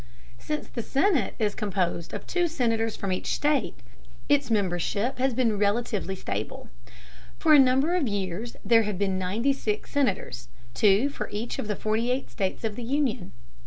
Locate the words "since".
0.39-0.67